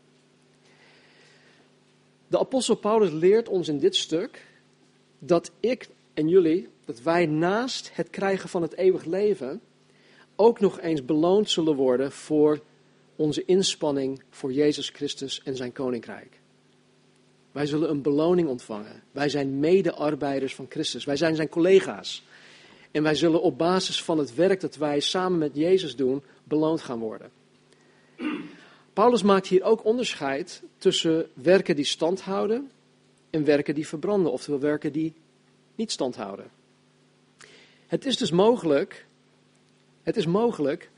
[2.27, 4.45] De apostel Paulus leert ons in dit stuk
[5.19, 9.61] dat ik en jullie, dat wij naast het krijgen van het eeuwig leven,
[10.35, 12.61] ook nog eens beloond zullen worden voor
[13.15, 16.39] onze inspanning voor Jezus Christus en zijn koninkrijk.
[17.51, 19.03] Wij zullen een beloning ontvangen.
[19.11, 21.05] Wij zijn medearbeiders van Christus.
[21.05, 22.23] Wij zijn zijn collega's.
[22.91, 26.81] En wij zullen op basis van het werk dat wij samen met Jezus doen, beloond
[26.81, 27.31] gaan worden.
[28.93, 32.71] Paulus maakt hier ook onderscheid tussen werken die stand houden
[33.29, 35.13] en werken die verbranden, oftewel werken die
[35.77, 36.51] niet stand houden.
[37.87, 39.05] Het is dus mogelijk,
[40.03, 40.89] het is mogelijk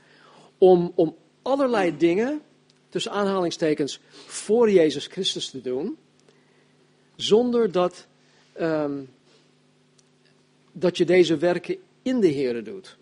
[0.58, 2.40] om, om allerlei dingen,
[2.88, 5.96] tussen aanhalingstekens, voor Jezus Christus te doen,
[7.16, 8.06] zonder dat,
[8.60, 9.10] um,
[10.72, 12.96] dat je deze werken in de Heer doet.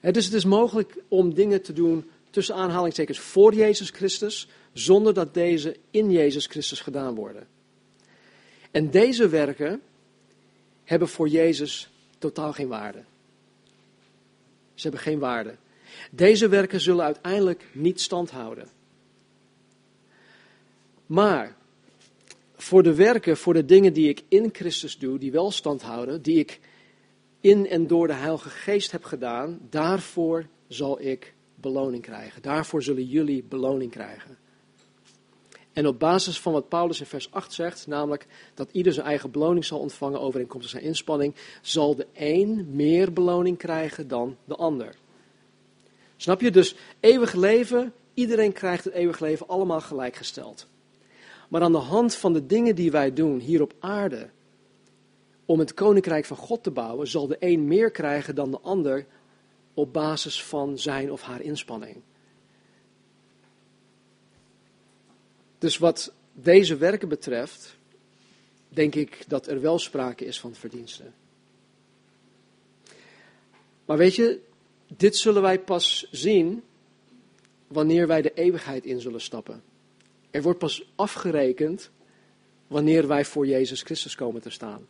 [0.00, 5.34] dus het is mogelijk om dingen te doen tussen aanhalingstekens voor Jezus Christus, zonder dat
[5.34, 7.46] deze in Jezus Christus gedaan worden.
[8.70, 9.82] En deze werken
[10.86, 13.04] hebben voor Jezus totaal geen waarde.
[14.74, 15.56] Ze hebben geen waarde.
[16.10, 18.68] Deze werken zullen uiteindelijk niet stand houden.
[21.06, 21.56] Maar
[22.56, 26.22] voor de werken, voor de dingen die ik in Christus doe, die wel stand houden,
[26.22, 26.60] die ik
[27.40, 32.42] in en door de Heilige Geest heb gedaan, daarvoor zal ik beloning krijgen.
[32.42, 34.38] Daarvoor zullen jullie beloning krijgen.
[35.76, 39.30] En op basis van wat Paulus in vers 8 zegt, namelijk dat ieder zijn eigen
[39.30, 44.94] beloning zal ontvangen overeenkomstig zijn inspanning, zal de een meer beloning krijgen dan de ander.
[46.16, 46.50] Snap je?
[46.50, 50.66] Dus eeuwig leven, iedereen krijgt het eeuwig leven allemaal gelijkgesteld.
[51.48, 54.30] Maar aan de hand van de dingen die wij doen hier op aarde,
[55.44, 59.06] om het koninkrijk van God te bouwen, zal de een meer krijgen dan de ander
[59.74, 62.02] op basis van zijn of haar inspanning.
[65.58, 67.76] Dus wat deze werken betreft,
[68.68, 71.14] denk ik dat er wel sprake is van verdiensten.
[73.84, 74.40] Maar weet je,
[74.96, 76.62] dit zullen wij pas zien
[77.66, 79.62] wanneer wij de eeuwigheid in zullen stappen.
[80.30, 81.90] Er wordt pas afgerekend
[82.66, 84.86] wanneer wij voor Jezus Christus komen te staan.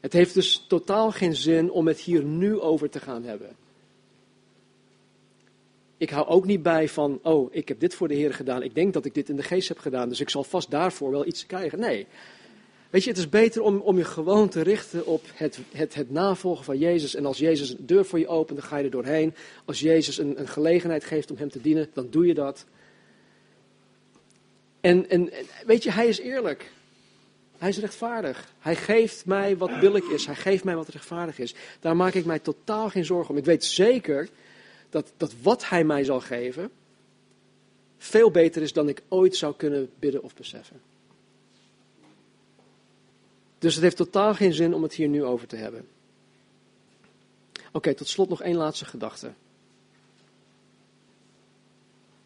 [0.00, 3.56] Het heeft dus totaal geen zin om het hier nu over te gaan hebben.
[6.00, 8.62] Ik hou ook niet bij van, oh, ik heb dit voor de Heer gedaan.
[8.62, 11.10] Ik denk dat ik dit in de geest heb gedaan, dus ik zal vast daarvoor
[11.10, 11.78] wel iets krijgen.
[11.78, 12.06] Nee.
[12.90, 16.10] Weet je, het is beter om, om je gewoon te richten op het, het, het
[16.10, 17.14] navolgen van Jezus.
[17.14, 19.34] En als Jezus een deur voor je opent, dan ga je er doorheen.
[19.64, 22.64] Als Jezus een, een gelegenheid geeft om Hem te dienen, dan doe je dat.
[24.80, 25.30] En, en,
[25.66, 26.72] weet je, Hij is eerlijk.
[27.58, 28.52] Hij is rechtvaardig.
[28.58, 30.26] Hij geeft mij wat billig is.
[30.26, 31.54] Hij geeft mij wat rechtvaardig is.
[31.80, 33.36] Daar maak ik mij totaal geen zorgen om.
[33.36, 34.28] Ik weet zeker
[34.90, 36.70] dat, dat wat hij mij zal geven
[37.98, 40.80] veel beter is dan ik ooit zou kunnen bidden of beseffen.
[43.58, 45.88] Dus het heeft totaal geen zin om het hier nu over te hebben.
[47.72, 49.32] Oké, tot slot nog één laatste gedachte.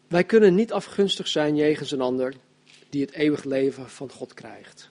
[0.07, 2.33] Wij kunnen niet afgunstig zijn jegens een ander
[2.89, 4.89] die het eeuwig leven van God krijgt.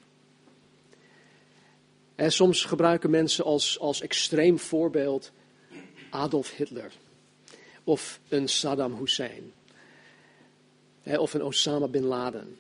[2.15, 5.33] En soms gebruiken mensen als, als extreem voorbeeld
[6.11, 6.93] Adolf Hitler
[7.85, 9.53] of een Saddam Hussein
[11.05, 12.57] of een Osama bin Laden.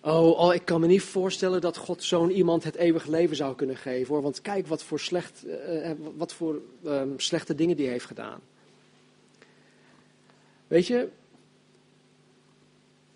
[0.00, 3.54] Oh, oh, ik kan me niet voorstellen dat God zo'n iemand het eeuwig leven zou
[3.54, 4.14] kunnen geven.
[4.14, 4.22] Hoor.
[4.22, 8.40] Want kijk wat voor, slecht, uh, wat voor um, slechte dingen die heeft gedaan.
[10.66, 11.08] Weet je,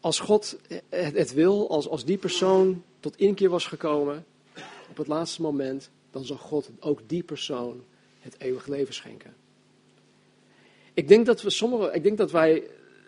[0.01, 4.25] als God het, het wil, als, als die persoon tot inkeer was gekomen
[4.89, 7.85] op het laatste moment, dan zal God ook die persoon
[8.21, 9.35] het eeuwig leven schenken.
[11.01, 12.63] Ik denk dat, we sommige, ik denk dat wij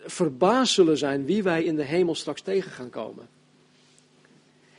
[0.05, 3.29] verbaasd zullen zijn wie wij in de hemel straks tegen gaan komen.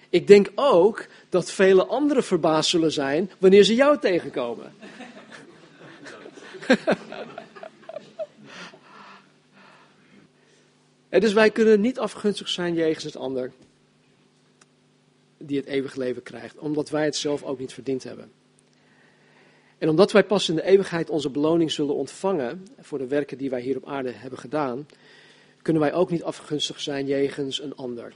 [0.10, 4.74] Ik denk ook dat vele anderen verbaasd zullen zijn wanneer ze jou tegenkomen.
[11.10, 13.52] en dus wij kunnen niet afgunstig zijn jegens het ander
[15.38, 18.32] die het eeuwige leven krijgt, omdat wij het zelf ook niet verdiend hebben.
[19.84, 23.50] En omdat wij pas in de eeuwigheid onze beloning zullen ontvangen voor de werken die
[23.50, 24.88] wij hier op aarde hebben gedaan,
[25.62, 28.14] kunnen wij ook niet afgunstig zijn jegens een ander.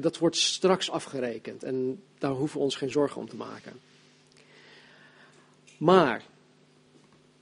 [0.00, 3.72] Dat wordt straks afgerekend en daar hoeven we ons geen zorgen om te maken.
[5.76, 6.24] Maar,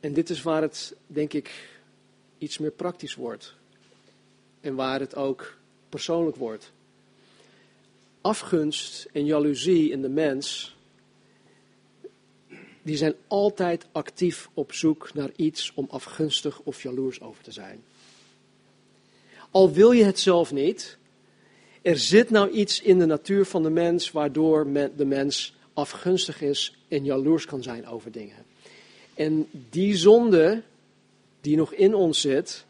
[0.01, 1.69] en dit is waar het denk ik
[2.39, 3.55] iets meer praktisch wordt
[4.61, 5.57] en waar het ook
[5.89, 6.73] persoonlijk wordt.
[8.21, 10.72] Afgunst en jaloezie in de mens,
[12.83, 17.83] die zijn altijd actief op zoek naar iets om afgunstig of jaloers over te zijn.
[19.51, 20.99] Al wil je het zelf niet,
[21.83, 26.77] er zit nou iets in de natuur van de mens waardoor de mens afgunstig is
[26.89, 28.45] en jaloers kan zijn over dingen.
[29.15, 30.63] En die zonde
[31.41, 32.65] die nog in ons zit,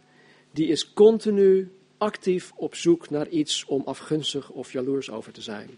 [0.51, 5.70] die is continu actief op zoek naar iets om afgunstig of jaloers over te zijn.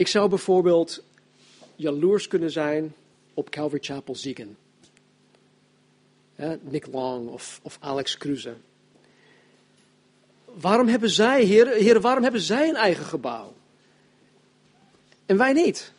[0.00, 1.02] Ik zou bijvoorbeeld
[1.76, 2.94] jaloers kunnen zijn
[3.34, 4.56] op Calvary Chapel Ziegen.
[6.60, 8.54] Nick Long of, of Alex Cruze.
[10.44, 13.52] Waarom hebben zij, heren, heren, waarom hebben zij een eigen gebouw?
[15.26, 15.92] En wij niet?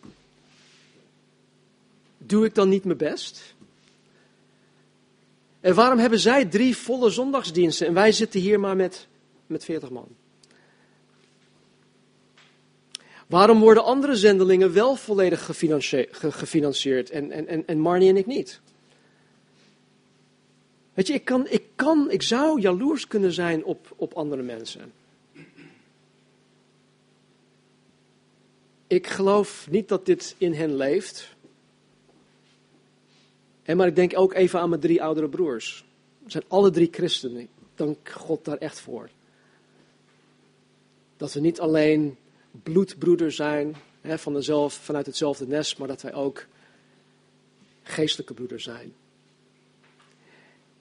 [2.18, 3.56] Doe ik dan niet mijn best?
[5.60, 9.08] En waarom hebben zij drie volle zondagsdiensten en wij zitten hier maar met,
[9.48, 10.08] met 40 man?
[13.32, 15.46] Waarom worden andere zendelingen wel volledig
[16.12, 18.62] gefinancierd en, en, en, en Marnie en ik niet?
[20.94, 24.91] Weet je, ik, kan, ik, kan, ik zou jaloers kunnen zijn op, op andere mensen.
[28.88, 31.36] Ik geloof niet dat dit in hen leeft.
[33.63, 35.86] En maar ik denk ook even aan mijn drie oudere broers.
[36.24, 37.41] Ze zijn alle drie christenen.
[37.41, 39.10] Ik dank God daar echt voor.
[41.17, 42.17] Dat we niet alleen
[42.52, 46.46] bloedbroeders zijn hè, van dezelfde, vanuit hetzelfde nest, maar dat wij ook
[47.84, 48.94] geestelijke broeders zijn.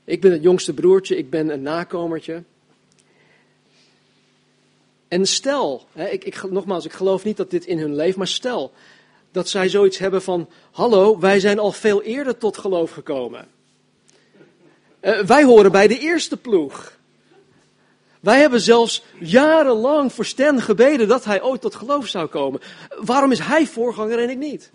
[0.04, 2.42] Ik ben het jongste broertje, ik ben een nakomertje.
[5.09, 8.28] En stel, hè, ik, ik, nogmaals, ik geloof niet dat dit in hun leeft, maar
[8.28, 8.72] stel
[9.30, 13.48] dat zij zoiets hebben van: Hallo, wij zijn al veel eerder tot geloof gekomen.
[15.00, 16.98] Uh, wij horen bij de eerste ploeg.
[18.20, 22.61] Wij hebben zelfs jarenlang voor Stan gebeden dat hij ooit tot geloof zou komen.
[23.00, 24.70] Waarom is hij voorganger en ik niet?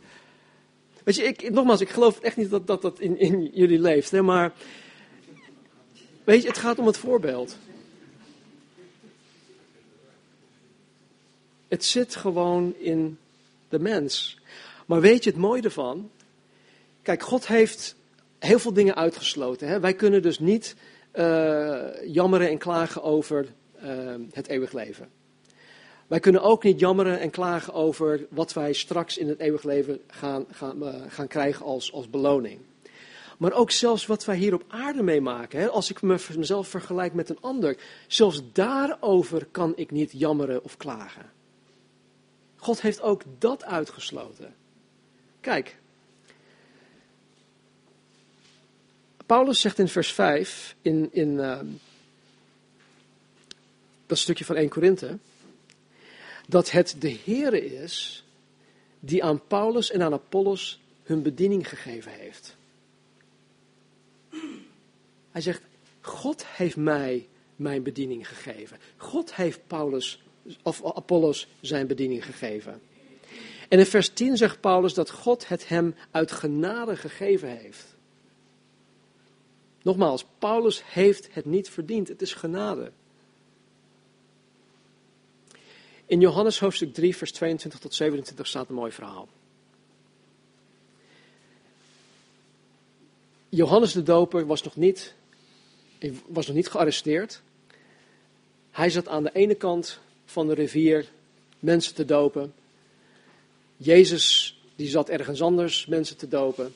[1.03, 4.11] Weet je, ik, nogmaals, ik geloof echt niet dat dat, dat in, in jullie leeft.
[4.11, 4.53] Hè, maar
[6.25, 7.57] Weet je, het gaat om het voorbeeld.
[11.67, 13.17] Het zit gewoon in
[13.69, 14.39] de mens.
[14.85, 16.09] Maar weet je het mooie ervan?
[17.01, 17.95] Kijk, God heeft
[18.39, 19.67] heel veel dingen uitgesloten.
[19.67, 19.79] Hè?
[19.79, 20.75] Wij kunnen dus niet
[21.17, 23.45] uh, jammeren en klagen over
[23.83, 25.09] uh, het eeuwig leven.
[26.07, 30.01] Wij kunnen ook niet jammeren en klagen over wat wij straks in het eeuwig leven
[30.07, 32.59] gaan, gaan, uh, gaan krijgen als, als beloning.
[33.37, 35.59] Maar ook zelfs wat wij hier op aarde meemaken.
[35.59, 37.77] Hè, als ik mezelf vergelijk met een ander.
[38.07, 41.31] Zelfs daarover kan ik niet jammeren of klagen.
[42.55, 44.55] God heeft ook dat uitgesloten.
[45.41, 45.77] Kijk.
[49.25, 51.59] Paulus zegt in vers 5 in, in uh,
[54.05, 55.17] dat stukje van 1 Korinthe.
[56.47, 58.23] Dat het de Heere is
[58.99, 62.55] die aan Paulus en aan Apollos hun bediening gegeven heeft.
[65.31, 65.61] Hij zegt,
[66.01, 68.77] God heeft mij mijn bediening gegeven.
[68.97, 70.23] God heeft Paulus
[70.61, 72.81] of Apollos zijn bediening gegeven.
[73.69, 77.94] En in vers 10 zegt Paulus dat God het hem uit genade gegeven heeft.
[79.85, 82.07] Nogmaals, Paulus heeft het niet verdiend.
[82.07, 82.91] Het is genade.
[86.05, 89.27] In Johannes hoofdstuk 3, vers 22 tot 27 staat een mooi verhaal.
[93.49, 95.13] Johannes de Doper was nog niet,
[96.25, 97.41] was nog niet gearresteerd.
[98.71, 101.11] Hij zat aan de ene kant van de rivier
[101.59, 102.53] mensen te dopen.
[103.77, 106.73] Jezus die zat ergens anders mensen te dopen.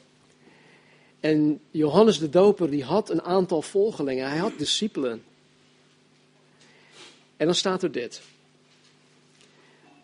[1.19, 4.29] En Johannes de Doper die had een aantal volgelingen.
[4.29, 5.23] Hij had discipelen.
[7.37, 8.21] En dan staat er dit.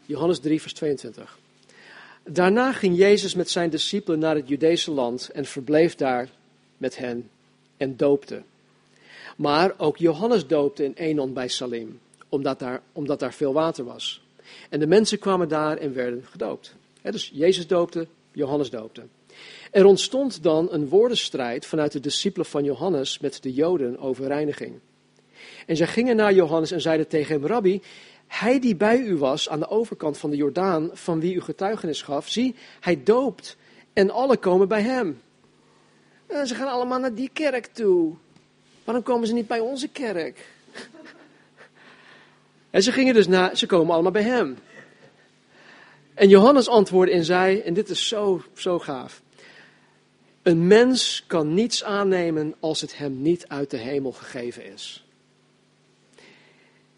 [0.05, 1.38] Johannes 3, vers 22.
[2.24, 6.30] Daarna ging Jezus met zijn discipelen naar het Judese land en verbleef daar
[6.78, 7.30] met hen
[7.78, 8.41] en doopte.
[9.38, 11.99] Maar ook Johannes doopte in Enon bij Salim,
[12.30, 14.22] omdat daar, omdat daar veel water was.
[14.70, 16.76] En de mensen kwamen daar en werden gedoopt.
[17.01, 19.03] dus Jezus doopte, Johannes doopte.
[19.76, 24.80] Er ontstond dan een woordenstrijd vanuit de discipelen van Johannes met de Joden over reiniging.
[25.66, 27.82] En zij gingen naar Johannes en zeiden tegen hem: Rabbi,
[28.28, 32.02] hij die bij u was aan de overkant van de Jordaan, van wie u getuigenis
[32.02, 33.58] gaf, zie, hij doopt
[33.94, 35.22] en alle komen bij hem.
[36.28, 38.14] En ze gaan allemaal naar die kerk toe.
[38.84, 40.46] Waarom komen ze niet bij onze kerk?
[42.70, 44.58] En ze gingen dus naar, ze komen allemaal bij hem.
[46.14, 49.24] En Johannes antwoordde en zei, en dit is zo, zo gaaf.
[50.46, 55.06] Een mens kan niets aannemen als het hem niet uit de hemel gegeven is.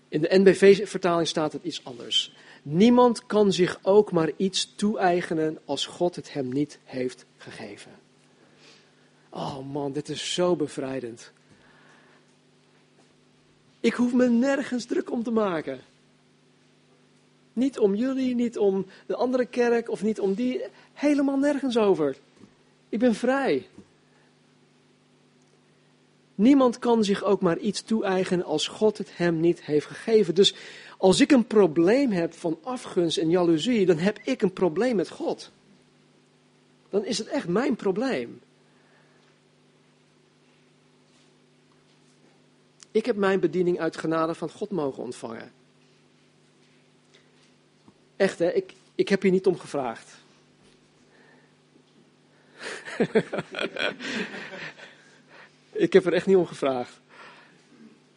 [0.07, 2.35] In de NBV-vertaling staat het iets anders.
[2.61, 7.91] Niemand kan zich ook maar iets toe-eigenen als God het hem niet heeft gegeven.
[9.29, 11.31] Oh man, dit is zo bevrijdend.
[13.79, 15.79] Ik hoef me nergens druk om te maken.
[17.53, 20.61] Niet om jullie, niet om de andere kerk of niet om die.
[20.93, 22.17] Helemaal nergens over.
[22.89, 23.67] Ik ben vrij.
[26.35, 30.35] Niemand kan zich ook maar iets toe-eigenen als God het hem niet heeft gegeven.
[30.35, 30.55] Dus
[30.97, 35.09] als ik een probleem heb van afgunst en jaloezie, dan heb ik een probleem met
[35.09, 35.51] God.
[36.89, 38.41] Dan is het echt mijn probleem.
[42.91, 45.51] Ik heb mijn bediening uit genade van God mogen ontvangen.
[48.15, 50.25] Echt hè, ik, ik heb hier niet om gevraagd.
[55.71, 56.99] ik heb er echt niet om gevraagd.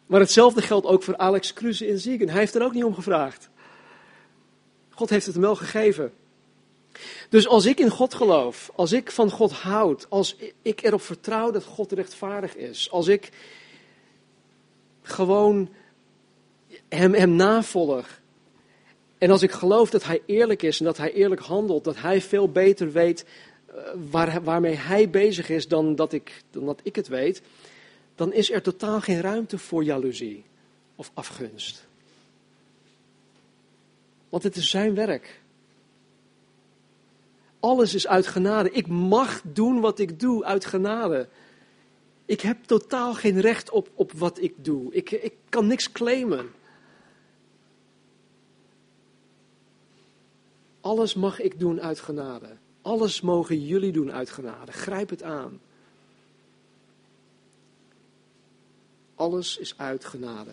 [0.05, 2.29] Maar hetzelfde geldt ook voor Alex Kruse in Ziegen.
[2.29, 3.49] Hij heeft er ook niet om gevraagd.
[4.89, 6.13] God heeft het hem wel gegeven.
[7.29, 11.51] Dus als ik in God geloof, als ik van God houd, als ik erop vertrouw
[11.51, 13.29] dat God rechtvaardig is, als ik
[15.01, 15.69] gewoon
[16.89, 18.19] hem, hem navolg,
[19.17, 22.21] en als ik geloof dat hij eerlijk is en dat hij eerlijk handelt, dat hij
[22.21, 23.25] veel beter weet
[24.09, 27.41] waar, waarmee hij bezig is dan dat, ik, dan dat ik het weet,
[28.15, 30.43] dan is er totaal geen ruimte voor jaloezie
[30.95, 31.87] of afgunst.
[34.29, 35.41] Want het is zijn werk.
[37.59, 38.71] Alles is uit genade.
[38.71, 41.27] Ik mag doen wat ik doe uit genade.
[42.25, 44.93] Ik heb totaal geen recht op, op wat ik doe.
[44.93, 46.51] Ik, ik kan niks claimen.
[50.81, 52.57] Alles mag ik doen uit genade.
[52.81, 54.71] Alles mogen jullie doen uit genade.
[54.71, 55.61] Grijp het aan.
[59.15, 60.51] Alles is uit genade.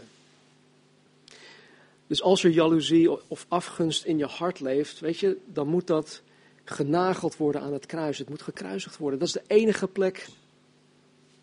[2.07, 6.22] Dus als er jaloezie of afgunst in je hart leeft, weet je, dan moet dat
[6.64, 8.18] genageld worden aan het kruis.
[8.18, 9.18] Het moet gekruisigd worden.
[9.18, 10.29] Dat is de enige plek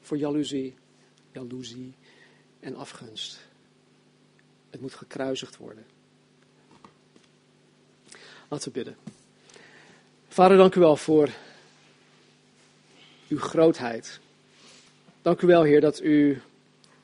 [0.02, 0.76] voor jaloezie,
[1.32, 1.94] jaloezie
[2.60, 3.40] en afgunst.
[4.70, 5.86] Het moet gekruisigd worden.
[8.50, 9.15] Laten we bidden.
[10.36, 11.30] Vader, dank u wel voor
[13.28, 14.20] uw grootheid.
[15.22, 16.42] Dank u wel, Heer, dat u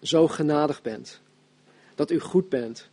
[0.02, 1.20] zo genadig bent.
[1.96, 2.90] Dat u goed bent.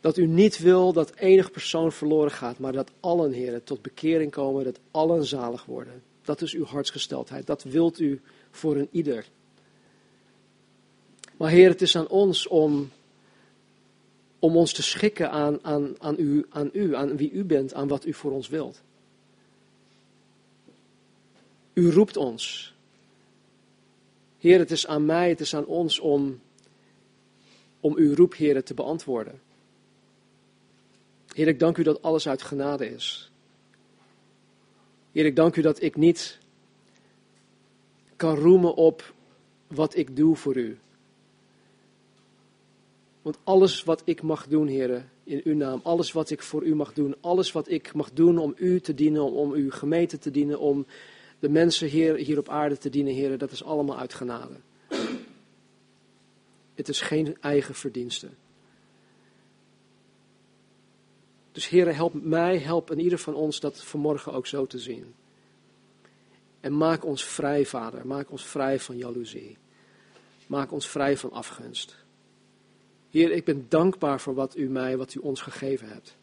[0.00, 4.30] Dat u niet wil dat enig persoon verloren gaat, maar dat allen, Heer, tot bekering
[4.30, 6.02] komen, dat allen zalig worden.
[6.22, 7.46] Dat is uw hartsgesteldheid.
[7.46, 8.20] Dat wilt u
[8.50, 9.24] voor een ieder.
[11.36, 12.90] Maar Heer, het is aan ons om
[14.44, 17.88] om ons te schikken aan, aan, aan, u, aan u, aan wie u bent, aan
[17.88, 18.82] wat u voor ons wilt.
[21.72, 22.74] U roept ons.
[24.38, 26.40] Heer, het is aan mij, het is aan ons om,
[27.80, 29.40] om uw roep, Heer, te beantwoorden.
[31.32, 33.30] Heer, ik dank u dat alles uit genade is.
[35.12, 36.38] Heer, ik dank u dat ik niet
[38.16, 39.14] kan roemen op
[39.66, 40.78] wat ik doe voor u.
[43.24, 46.74] Want alles wat ik mag doen, heren, in uw naam, alles wat ik voor u
[46.74, 50.30] mag doen, alles wat ik mag doen om u te dienen, om, uw gemeente te
[50.30, 50.86] dienen, om
[51.38, 54.54] de mensen hier, hier op aarde te dienen, heren, dat is allemaal uit genade.
[56.74, 58.28] Het is geen eigen verdienste.
[61.52, 65.14] Dus heren, help mij, help in ieder van ons dat vanmorgen ook zo te zien.
[66.60, 68.06] En maak ons vrij, Vader.
[68.06, 69.56] Maak ons vrij van jaloezie.
[70.46, 72.03] Maak ons vrij van afgunst.
[73.14, 76.16] Heer, ik ben dankbaar voor wat u mij, wat u ons gegeven hebt.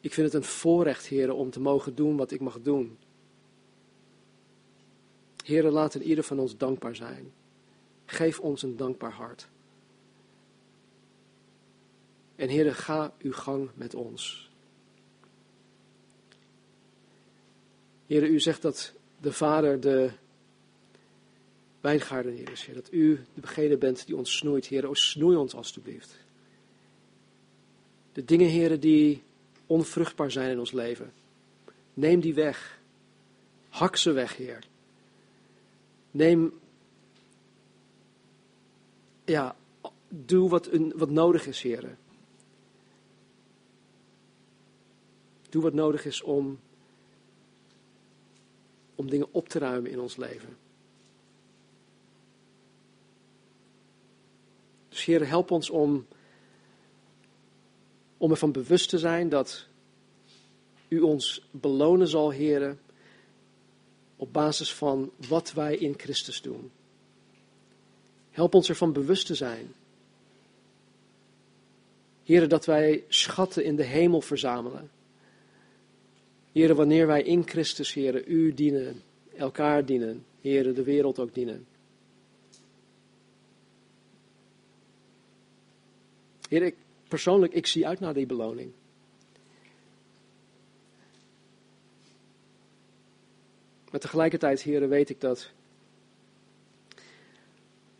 [0.00, 2.98] Ik vind het een voorrecht, Heer, om te mogen doen wat ik mag doen.
[5.44, 7.32] Heer, laat ieder van ons dankbaar zijn.
[8.04, 9.48] Geef ons een dankbaar hart.
[12.36, 14.50] En Heer, ga uw gang met ons.
[18.06, 20.10] Heer, u zegt dat de Vader de
[21.84, 22.74] wijngaarden Heer.
[22.74, 24.88] Dat u degene bent die ons snoeit, Heer.
[24.88, 26.16] O, snoei ons alstublieft.
[28.12, 29.22] De dingen, Heer, die
[29.66, 31.12] onvruchtbaar zijn in ons leven.
[31.94, 32.80] Neem die weg.
[33.68, 34.66] Hak ze weg, Heer.
[36.10, 36.52] Neem,
[39.24, 39.56] ja,
[40.08, 41.96] doe wat, wat nodig is, Heer.
[45.50, 46.58] Doe wat nodig is om,
[48.94, 50.63] om dingen op te ruimen in ons leven.
[54.94, 56.06] Dus Heer, help ons om,
[58.16, 59.66] om ervan bewust te zijn dat
[60.88, 62.76] U ons belonen zal, Heer,
[64.16, 66.70] op basis van wat wij in Christus doen.
[68.30, 69.74] Help ons ervan bewust te zijn.
[72.24, 74.90] Heer, dat wij schatten in de hemel verzamelen.
[76.52, 79.02] Heer, wanneer wij in Christus, Heer, U dienen,
[79.36, 81.66] elkaar dienen, Heer, de wereld ook dienen.
[86.54, 86.76] Heer, ik,
[87.08, 88.72] persoonlijk, ik zie uit naar die beloning.
[93.90, 95.50] Maar tegelijkertijd, heren, weet ik dat,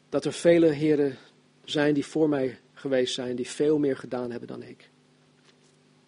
[0.09, 1.17] dat er vele heren
[1.65, 4.91] zijn die voor mij geweest zijn, die veel meer gedaan hebben dan ik.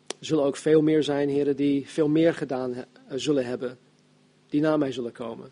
[0.06, 3.78] Er zullen ook veel meer zijn, heren, die veel meer gedaan zullen hebben,
[4.48, 5.50] die na mij zullen komen.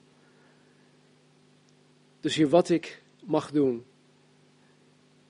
[2.21, 3.85] Dus hier wat ik mag doen,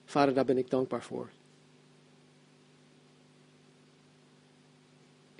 [0.05, 1.29] Vader, daar ben ik dankbaar voor.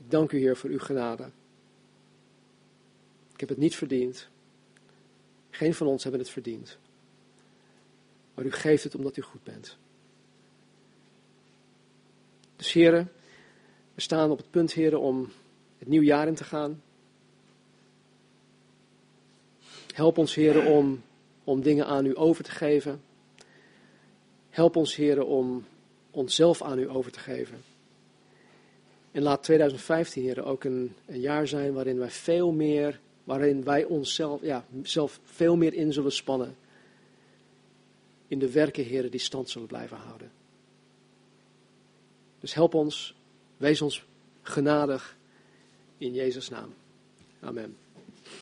[0.07, 1.29] Dank u, Heer, voor uw genade.
[3.33, 4.27] Ik heb het niet verdiend.
[5.49, 6.77] Geen van ons hebben het verdiend.
[8.33, 9.77] Maar u geeft het omdat u goed bent.
[12.55, 13.11] Dus heren,
[13.93, 15.31] we staan op het punt, heren, om
[15.77, 16.81] het nieuwe jaar in te gaan.
[19.93, 21.01] Help ons, heren, om,
[21.43, 23.01] om dingen aan u over te geven.
[24.49, 25.65] Help ons, heren, om
[26.11, 27.74] onszelf aan u over te geven.
[29.15, 33.83] En laat 2015, heren, ook een, een jaar zijn waarin wij veel meer, waarin wij
[33.83, 36.55] onszelf, ja, zelf veel meer in zullen spannen.
[38.27, 40.31] In de werken, heren, die stand zullen blijven houden.
[42.39, 43.15] Dus help ons,
[43.57, 44.05] wees ons
[44.41, 45.17] genadig
[45.97, 46.73] in Jezus' naam.
[47.39, 47.84] Amen.